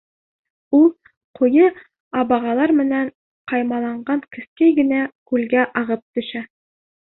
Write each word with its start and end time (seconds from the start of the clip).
Ул 0.77 0.87
ҡуйы 1.39 1.67
абағалар 2.23 2.75
менән 2.79 3.13
ҡаймаланған 3.53 4.27
кескәй 4.39 4.77
генә 4.83 5.07
күлгә 5.35 5.71
ағып 5.85 6.07
төшә. 6.21 6.47